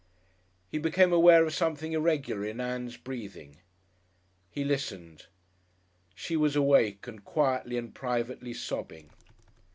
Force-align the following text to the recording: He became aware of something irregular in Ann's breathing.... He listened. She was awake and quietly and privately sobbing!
He 0.67 0.79
became 0.79 1.13
aware 1.13 1.45
of 1.45 1.53
something 1.53 1.93
irregular 1.93 2.43
in 2.43 2.59
Ann's 2.59 2.97
breathing.... 2.97 3.59
He 4.49 4.63
listened. 4.63 5.27
She 6.15 6.35
was 6.35 6.55
awake 6.55 7.05
and 7.05 7.23
quietly 7.23 7.77
and 7.77 7.93
privately 7.93 8.55
sobbing! 8.55 9.11